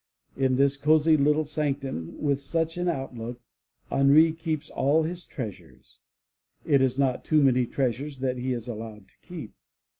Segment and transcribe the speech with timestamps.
[0.35, 3.39] In this cozy little sanctum, with such an outlook,
[3.91, 5.99] Henri keeps all his treasures.
[6.65, 9.53] It is not too many treasures that he is allowed to keep.